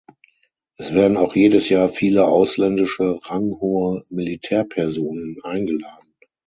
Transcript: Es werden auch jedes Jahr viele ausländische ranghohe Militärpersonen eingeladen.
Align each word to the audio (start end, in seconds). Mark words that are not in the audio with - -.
Es 0.77 0.95
werden 0.95 1.15
auch 1.15 1.35
jedes 1.35 1.69
Jahr 1.69 1.87
viele 1.87 2.25
ausländische 2.25 3.19
ranghohe 3.21 4.01
Militärpersonen 4.09 5.37
eingeladen. 5.43 6.15